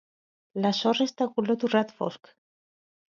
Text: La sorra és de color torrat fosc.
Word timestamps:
La 0.65 0.69
sorra 0.77 1.05
és 1.09 1.13
de 1.21 1.27
color 1.35 1.57
torrat 1.65 1.93
fosc. 1.99 2.33